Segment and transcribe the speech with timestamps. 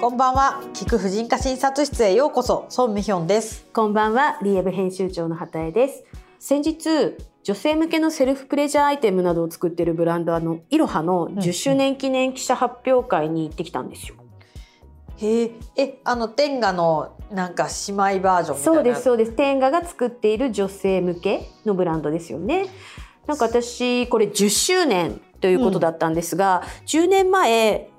[0.00, 0.62] こんばんは。
[0.72, 2.64] 聞く婦人科診察室へようこそ。
[2.70, 3.66] ソンミヒョンです。
[3.74, 4.38] こんばんは。
[4.42, 6.04] リエブ編集長の畑江です。
[6.38, 14.14] 先日女性向けのセルフプレジャーアイテムなどを作っているブランドあのイロハの10周年記念記者発表会に行ってきたんですよ。
[15.18, 15.50] へえ。
[15.76, 18.76] えあの天下のなんか姉妹バージョンみたいな？
[18.76, 19.32] そうですそうです。
[19.32, 22.68] 天下が作っている女性向けのブランドですよね。
[23.26, 27.89] なんか私これ10周年ということだったんですが、うん、10年前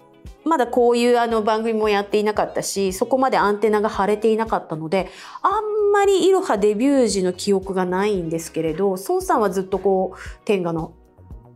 [0.43, 5.09] まだこういうあの番組もやっていなかったしそこまでアンテナが張れていなかったので
[5.41, 10.93] あんまりいろはデビュー時の記憶がないんですけれど孫さんはずっとこう天下の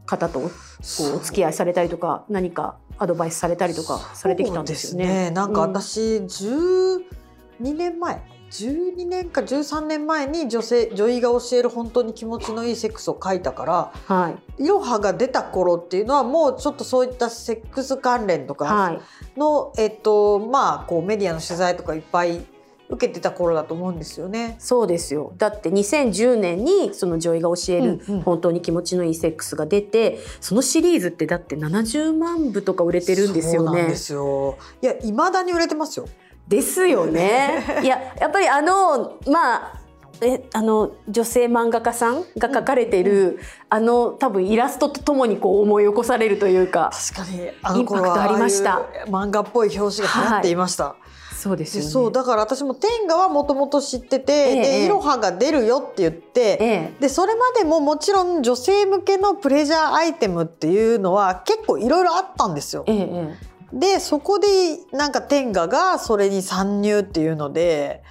[0.05, 5.05] 方とこうお付き合いされたりとか何かアドバイスされたりとかされてきたんですよね。
[5.25, 5.31] ね。
[5.31, 8.21] なんか私、うん、12年前
[8.51, 18.99] 12年か13年前に女性女医が教える本当に気持ちのいいセックスを書いたから、はい、いろはが出た頃っていうのはもうちょっとそういったセックス関連とか
[19.35, 22.45] の、はい、えっとまあこうメディアの取材とかいっぱい
[22.87, 24.55] 受けてた頃だと思うんですよね。
[24.59, 25.33] そうですよ。
[25.37, 33.67] だって2010年にその女医が教える本当に気持ちのいいセックスが出て、うんうん、そのシリーズってだって70万部とか売れてるんですよね。
[33.67, 34.57] そうなんですよ。
[34.81, 36.07] いや未だに売れてますよ。
[36.47, 37.63] ですよね。
[37.83, 39.85] いややっぱりあのまあ
[40.21, 43.37] えあの女性漫画家さんが描かれている、うん、
[43.69, 48.81] あの多分イラストとともにこう思い起こされるというか確かにあのインパクトありました。
[49.07, 50.95] 漫画っぽい表紙が流行っていました、は
[51.31, 62.85] い、そうですよ、ね、そうだから私も天下はもともと知ってて、ええ、でいろはが出るよって言って、え、でそれまでももちろん女性向けのプレジャーアイテムっていうのは結構いろいろあったんですよ。
[62.87, 64.47] ええでそこで
[64.93, 68.01] なんか天下がそれに参入っていうので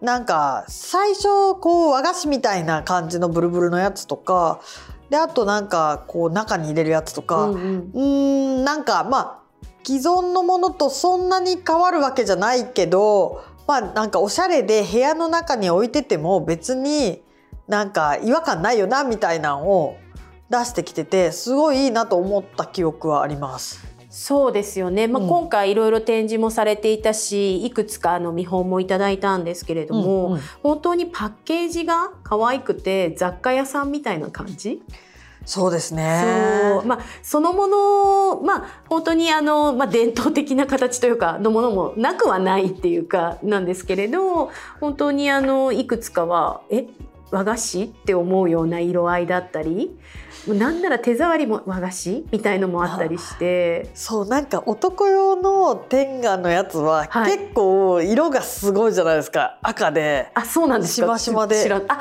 [0.00, 4.60] なんか最初こう和菓子みたいな感じのブルブルのやつとか
[5.10, 8.04] であとなんかこう中に入れるやつとかうんう
[8.60, 9.42] んなんかまあ
[9.84, 17.22] 既存のものとそんなに変わるわけじゃないけどまあなんかおしゃれで部屋の中に置いてても別に
[17.68, 19.98] なんか違和感ないよなみたいなのを
[20.50, 23.91] 出してきててすごいいいなと思った記憶はあります。
[24.14, 34.82] そうですよね、まあ、今回いろいろ展示もされていたしいくつかの見本もいただいたんですけれども、うんうん、本当にパッケージが可愛くて雑貨屋さんみたいな感じ？
[35.46, 36.74] そうですね。
[36.74, 46.86] そう、まあ、そのもの、まあ、本当にあの、まあ、伝統的な形というかのものもなくはないっていうかなんですけれど本当にあのいくつかはえ
[47.32, 49.98] 和菓子って思うような色合いだったり
[50.46, 53.90] なんなら手触りも和菓子みたいのもあったりして。
[53.94, 60.30] そうなんか男用の天下のやつは結構色がすごいじゃないですか、はい、赤で。
[60.34, 61.06] あそうなんですか。
[61.06, 61.72] しましまで。
[61.88, 62.00] あ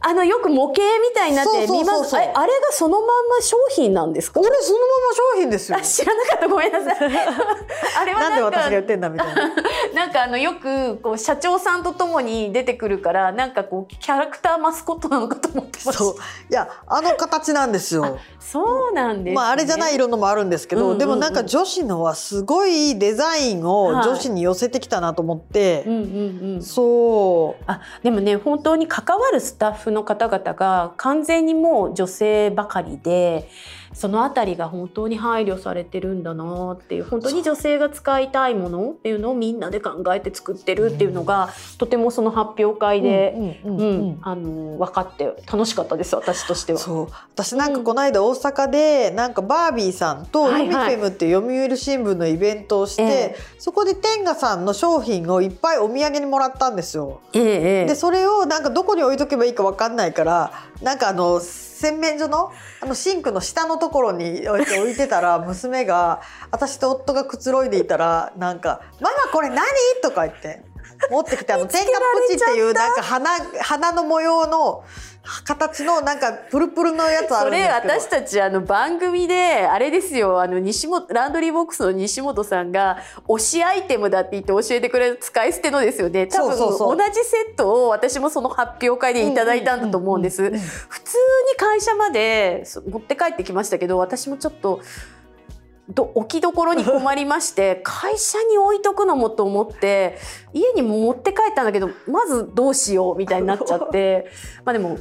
[0.00, 2.16] あのよく模型みたいになって見ます。
[2.16, 2.38] あれが
[2.70, 4.40] そのまんま商品なんですか？
[4.40, 5.78] 俺そのまま商品ですよ。
[5.82, 6.48] 知らなかった。
[6.48, 6.96] ごめんなさい。
[8.00, 9.48] あれはなんで私が言ってんだみたいな。
[9.94, 16.16] なんかあのよくこう社長さんとともに出てくるからなんかこうキャラクターマスコットなのかと思ってましたい
[16.50, 18.18] やあの形なんですよ。
[18.40, 27.64] そうなんです、ね、まああれじゃない色のもあるんですけど、うんうんうん、でもなんか女子のはすごいデザインを女子に寄せてきたなと思って、はいうんうんうん、そう。
[27.66, 33.48] あでもね本当に関わるスタッフの方々が完全にもう女性ばかりで
[33.92, 46.78] その辺りが本当に配慮されてるんだなっていう本当に女性が使いたいものっていうのをみんなで考えて作ってるっていうのが、とてもその発表会で分かって楽しかったです私としては。
[46.78, 47.08] そう。
[47.34, 57.20] 私なんかこの間大阪でなんかバービーさんとユミフェムって読売新聞のイベントをして、はいはい、そこで天下さんの商品をいっぱいお土産にもらったんですよ。
[57.32, 60.52] ええ、でそれをなんかどこに置いとけばいいか分かんないから
[60.82, 69.58] なんかあの洗面所のあのシンクの下のところに置いてたら 娘が私と夫がくつろいでいたらなんか「ママこれ何?」
[70.02, 70.62] とか言って
[71.10, 71.98] 持ってきてあの天下プ
[72.28, 74.84] チっていうなんか花花の模様の
[75.44, 77.82] 形のなんかプルプルのやつあるんですけど。
[77.82, 80.40] それ私たちあの番組であれですよ。
[80.40, 86.26] あの西本ランドリーボックスの西本さんが推しアイテムだって言って教えてくれる使い捨てのですよね。
[86.26, 90.42] 多分同じセットを私もその発表会でいただいたんだと思うんです。
[90.42, 90.50] 普
[91.00, 91.16] 通
[91.52, 94.80] に会社まで持って帰ってきましたけど私もちょっと
[95.88, 100.18] ど置きどころに困りまして 会社に置いとくのもと思って
[100.52, 104.26] 家にも持って帰ったんだけどまずどうしようみたいになっちゃって。
[104.64, 104.98] まあでも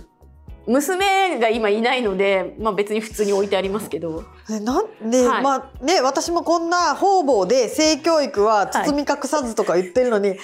[0.67, 4.25] 娘が今いないので、まあ、別に普通に置いてありますけど。
[4.49, 10.39] なんで、はい、まあね私もこんな方々で性教育は包み隠さずとか言ってるのに「はい、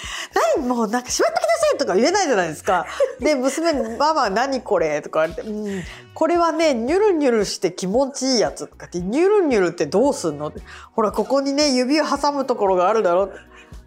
[0.58, 2.86] 何もうなんかしまってきなさい」とか言えないじゃないですか。
[3.20, 5.84] で娘に「ママ何これ?」とか言われて「うん、
[6.14, 10.52] これはねニュルニュルして気持ちいいやつ」とかって「ニュルニュルってどうすんの?」
[10.96, 13.30] ほらここにね指を挟むところがあるだろ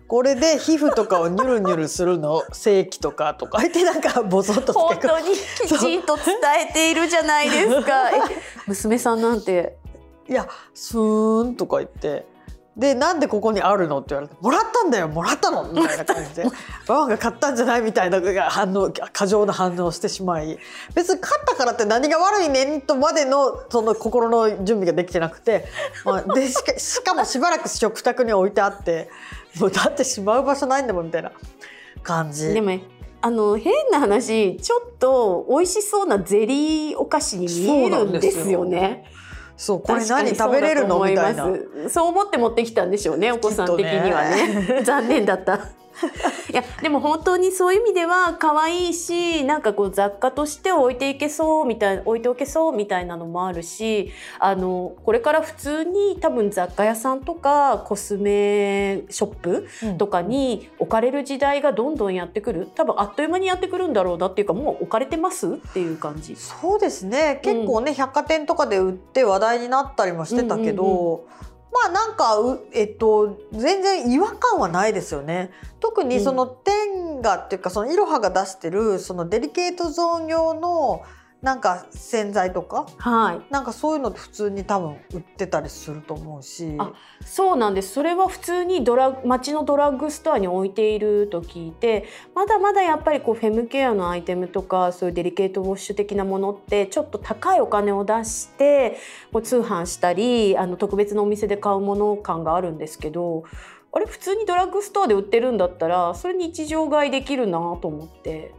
[0.08, 3.58] これで皮膚とかをニュルニュルするの正規とかとか。
[3.58, 5.34] 言ってなんかボソッと本当に
[5.66, 6.34] きちんと伝
[6.70, 8.10] えているじゃないですか。
[8.66, 9.76] 娘さんなんて。
[10.28, 12.26] いやスーンとか言って。
[12.76, 16.44] でなんでここにあるのって言われて「もらったんだよもらったの」みたいな感じで
[16.86, 18.20] 「ママが買ったんじゃない?」みたいな
[18.50, 20.58] 反応過剰な反応をしてしまい。
[20.94, 25.66] 別に買ったからって何が悪いねんとまでのその心の準備ができてなくて、
[26.04, 29.08] まあ、でしかしかもしばらく食卓に置いてあって
[29.60, 31.32] もうだってしまう場所ないんだもんみたいな
[32.02, 32.52] 感じ。
[32.52, 32.78] でも
[33.22, 39.04] あの変な話ちょっと美味しそうなゼリーお菓子に見えるんですよね。
[39.56, 41.02] そうこれ何食べれるの？
[41.02, 41.48] みたいな。
[41.88, 44.82] そう思って持ってきたんでしょうねお子さん的にはね。
[44.84, 45.60] 残念だった
[46.52, 62.68] いやでも本当にそういう意味では可愛いしなんかこう雑貨として置いていけそうみたい置いておけそうみたいなのもあるしあのこれから普通に多分雑貨屋さんとかコスメショップとかに置かれる時代がどんどんやってくる。
[62.74, 65.46] 多分あっという間にやってくるんだろうなっていうかもう置かれてます？
[65.48, 66.36] っていう感じ。
[66.36, 67.40] そうですね。
[67.42, 71.46] 結構ね、うん、百貨店とかで売って話題になったりもしてたけど、うんうんうん
[71.84, 72.38] まあなんか
[72.72, 75.50] えっと全然違和感はないですよね。
[75.78, 81.02] 特にその天がっていうかそのいろはが出してるそのデリケートゾーン用の
[81.46, 86.74] なんか洗剤とか、はい、なんかそういうのって普通に多分売ってたりすると思うし。
[86.76, 86.92] あ
[87.24, 87.92] そうなんです。
[87.92, 92.04] それは普通にドラ街のドラッグストアに置いていると聞いて
[92.34, 98.98] まだまだやっぱりこうフェムケアのアイテムとかそういうデリケートウォッシュ的なものってちょっと高いお金を出して
[99.32, 103.44] こう通販したりあの特別なお店で買うもの感があるんですけど
[103.92, 108.52] あれ普通にドラッグストアで売ってるんだったらそれ日常買いできるなと思って。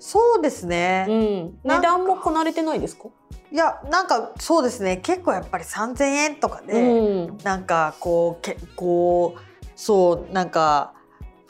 [0.00, 3.04] そうですね、うん、値段もこなれてないですか？
[3.52, 4.96] いやなんかそうですね。
[4.96, 9.40] 結構やっぱり3,000円とかで、うん、なんかこうけこう
[9.76, 10.94] そうなんか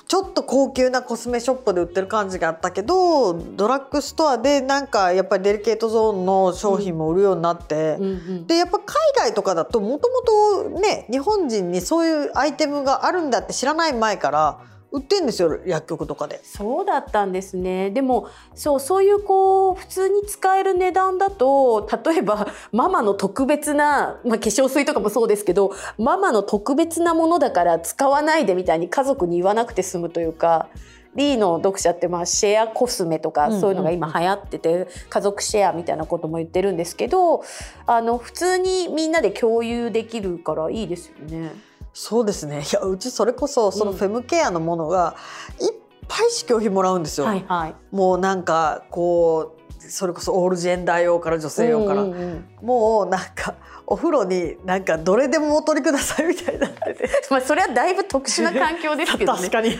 [0.09, 8.87] ちょっと高級なコスメショップで売ってる感じがあったけどドラッグストアでなんかやっぱりデリケートゾーンの商品も売るようになって、うんうんうん、でやっぱ海
[9.17, 10.23] 外とかだともとも
[10.67, 14.61] とね日本人にそういうアイテムがあるんだって知らない前から
[14.93, 30.69] 売ってんですよ薬局とかでそうだったんですねでもそうそういうこう普通に使える値段だと例えばママの特別な、まあ、化粧水とかもそうですけどママの特別なものだから使わないでみたいに家族に言わなくて済むというか。
[31.17, 37.43] リーの読者ってまあシェアコスメとかそういうのが今流行ってて家族シェアみたいなことも言ってるんですけど
[37.87, 41.51] あの普通にみんなで共有できるからいいですよね。
[41.93, 42.63] そうですね。
[42.63, 45.17] いやうちそれこそそのフェムケアのものが
[45.61, 45.75] いっ
[46.09, 47.27] ぱい試供品もらうんですよ。
[47.27, 53.57] はいはい、もうなんかこうそれこそオールジェンダー用から女性用から、うんうんうん、もうなんか
[53.87, 56.71] お風呂になんかどれでもお取りくださいみたいな。
[57.31, 59.79] まあそれはだいぶ特殊な環境ですけど、ね、 確かに。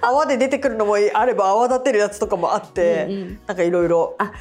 [0.00, 4.14] 泡で出てくるのもあれば泡立てるやつとかもあって、うんうん、なんかいろいろ。
[4.18, 4.32] あ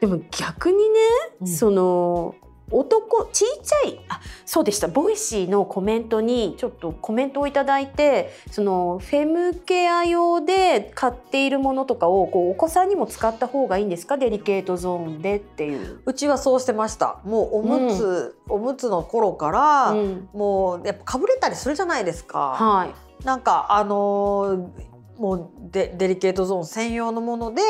[0.00, 1.00] でも逆にね、
[1.40, 2.34] うん、その
[2.70, 4.88] 男ちいちゃいあそうでした。
[4.88, 14.18] Voicy のコメントにちょっとコメントを頂いてそのフェムケア用で買っているものとかをこうお子さんにも使った方がいいんですか？
[14.18, 16.00] デリケートゾーンでっていう。
[16.04, 17.20] うちはそうしてました。
[17.24, 22.56] もうおむつ、うん、おむつの頃から、うん、もうやっぱかぶれたりするじゃないですか。
[22.58, 27.62] はい、なんかあのー、もうデデリケートゾーン専用のもので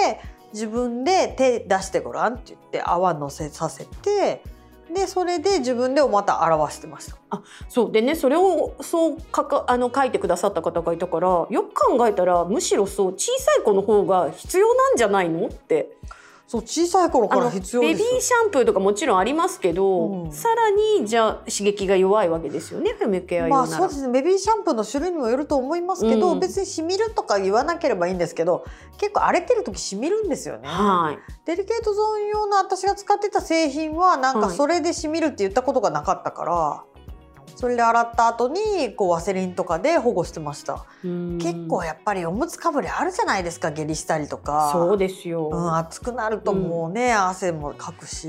[0.52, 4.42] 自分で手出してごらんって言って泡のせさせて
[4.94, 7.16] でそれで自分でまた表してました。
[7.30, 15.48] あそうでねそれをそうかかあの書いてくださった方がいたからよく考えたらむしろそう小さい子の方が必要なんじゃないの？
[15.48, 15.90] って
[16.46, 24.12] そう小さい頃から必要ベビーシャンプーとかもちろんありますけど、うん、さらにじゃあ刺激が弱いわけですよねフェムケアまあそうですね。
[24.12, 28.64] ベビーシャンプーの種類にもよると思いますけど、うん、別にしみるとか言わなければいいんですけど
[28.96, 36.95] 結構荒れてる時しみるんですよね、はい、デリケートゾーン用の私が使ってた製品はなんかそれでしみるって言ったことがなかったから、はい
[37.56, 40.84] それで洗った後にこうワセリンとかで保護してました。
[41.02, 44.70] 結構やっぱりおむつかぶりあるじゃないですか下痢したりとか。
[44.72, 48.28] そうですよ、うん、暑くなるともうね、うん、汗もかくし、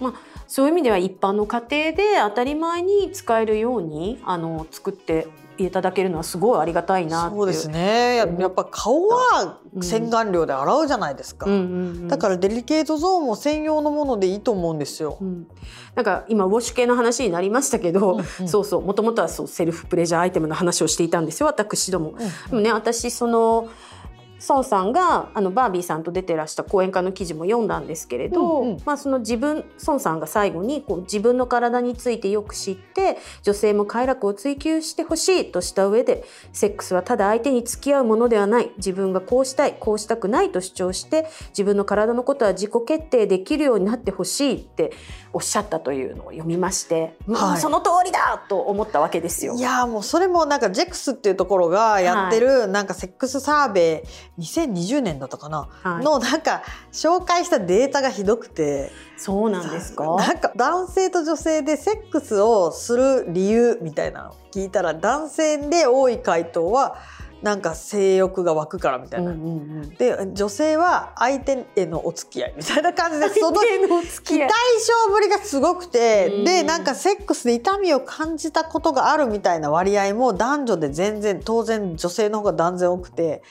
[0.00, 0.14] まあ、
[0.48, 8.16] そういう意味では一般の家庭で当たり前に使えるようにあの作っていただけるのはすごいありがたいなそうですね。
[8.16, 11.46] やっぱ顔は洗顔料で洗うじゃないですか、
[12.08, 15.46] だからデリケートゾーンも専用のものでいいと思うんですよ、うん、
[15.94, 23.68] なんか今ウォッシュ系の話になりましたけど、うんうん、そうそうもともとはそうセルフプレジャーアイテムの話をしていたんですよ私ども、うんうん、でもね私その
[24.48, 44.92] 孫さんがあのバービーさんと出てらした講演会の記事も読んだんですけれど、うんうん、まあ、その自分孫さんが最後にこう自分の体についてよく知って女性も快楽を追求してほしいとした上でセックスはただ相手に付き合うものではない自分がこうしたいこうしたくないと主張して自分の体のことは自己決定できるようになってほしいって
[45.34, 49.56] おっしゃったというのを読みまして、はい、その通りだと思ったわけですよ。
[49.56, 54.04] いやもうそれもなんかジェクスっていうところがやってる、なんかセックスサーベ
[54.38, 56.62] イ2020年だったかな、はい、のなんか
[56.92, 58.90] 紹介したデータがひどくて。
[59.16, 60.16] そうなんですか？
[60.16, 66.96] なんか男性と女性でセックスをする理由みたいなのを聞いたら男性で多い回答は
[67.44, 74.50] なんか性欲が湧くからみたいな、うんうんうん、で女性は相手へのお付き合いみたいな感じでその期待
[75.04, 83.42] 症ぶりがすごくて、うん、でなんかセックスで痛みを感じたことがあるみたいな割合も男女で全然当然女性の方が断然多くて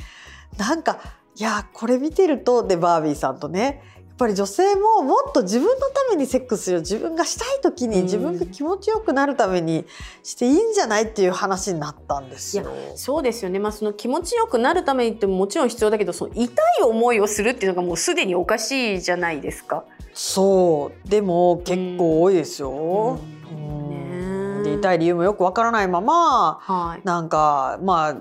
[0.58, 0.98] なんか
[1.36, 9.86] いやこれ見てるとでバービーさんとねっぱり女性ももっと自分のためにセックスを自分がしたい時に自分が気持ちよくなるために
[10.22, 12.66] していいんじゃないっていう話になったんですよ。
[12.96, 19.84] そうですよね、まあ、その気持ちよくなるためにってももちろん必要だけどその痛い思いをするっていうのがもうすでにおかしいじゃないですか。
[20.14, 23.20] そうでも結構多いですよ。
[24.64, 28.18] で痛い理由もよくわからないまま、はい、なんかまあ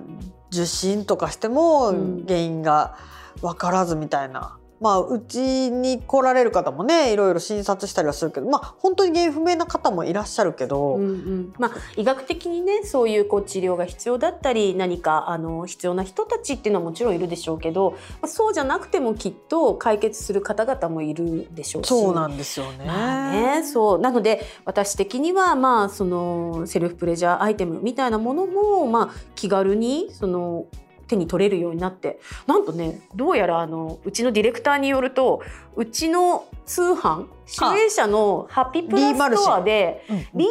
[0.50, 1.92] 受診とかしても
[2.26, 2.96] 原因が
[3.42, 4.56] 分からずみたいな。
[4.82, 21.88] まあ、うちに来られる方もねいろいろ診察したりはするけど、まあ、本当に原因不明な方もいらっしゃるけど、うんうん、まあ、医学的にねそういうこう治療が必要だったり何かあの必要な人たちっていうのはもちろんいるでしょうけど、まあ、そうじゃなくてもきっと解決する方々もいるでしょうし。
[21.88, 22.84] そうなんですよね。
[22.84, 23.98] まあね、そう。
[24.00, 30.66] なので私的には、まあ、そのセルフプレジャーアイテムみたいなものも、まあ、気軽にその
[31.12, 32.18] 手に取れるようになって。
[32.46, 35.42] なんとねどうやらあのうちのディレクターによると
[35.76, 40.46] うちの通販主演者のハッピープラスストアでリーマル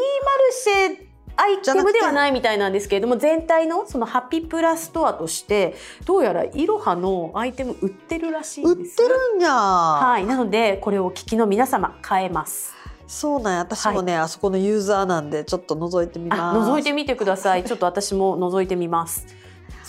[0.52, 5.76] シェアイテムではないみたいなんですけれども全体のそのハッピープラストアとして
[6.06, 9.02] どうやらイロハのアイテム売ってるらしいんです。
[9.02, 10.26] 売ってるんやはい。
[10.26, 12.74] なのでこれを聞きの皆様買えます。
[13.08, 16.70] そうなん私もね、はい、あそこのユーザーなんでちょっと覗いてみます。
[16.70, 17.64] 覗いてみてください。
[17.64, 19.26] ちょっと私も覗いてみます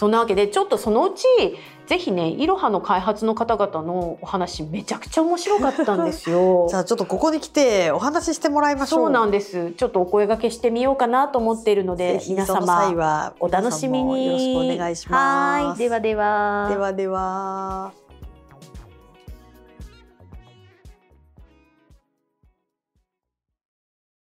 [0.03, 1.25] そんなわけでちょっとそのうち
[1.87, 6.67] ぜひねいろはの開発の方々のお話めちゃくちゃ面白かったんですよ。
[6.71, 8.99] じゃあちょっとここに来てお話ししてもらいましょう。
[9.03, 9.71] そうなんです。
[9.77, 15.67] ちょっとお声掛けしてみようかなと思っているので皆様お楽しみによろしくお願いします。
[15.69, 16.67] はいではでは。
[16.69, 18.02] ではでは。